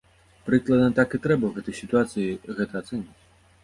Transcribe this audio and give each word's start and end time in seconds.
Прыкладна 0.47 0.87
так 1.01 1.15
і 1.19 1.21
трэба 1.27 1.45
ў 1.47 1.51
гэтай 1.55 1.75
сітуацыі 1.83 2.57
гэта 2.61 2.73
ацэньваць. 2.85 3.19